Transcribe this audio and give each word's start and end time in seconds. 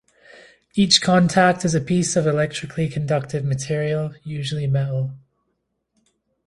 Each 0.73 0.99
contact 0.99 1.63
is 1.63 1.75
a 1.75 1.79
piece 1.79 2.15
of 2.15 2.25
electrically 2.25 2.89
conductive 2.89 3.45
material, 3.45 4.15
usually 4.23 4.65
metal. 4.65 5.11